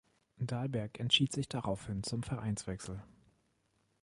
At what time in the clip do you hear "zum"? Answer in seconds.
2.01-2.23